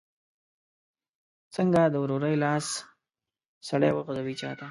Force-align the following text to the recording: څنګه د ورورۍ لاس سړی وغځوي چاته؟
څنګه 1.55 1.79
د 1.93 1.95
ورورۍ 2.03 2.35
لاس 2.43 2.65
سړی 3.67 3.91
وغځوي 3.93 4.35
چاته؟ 4.41 4.59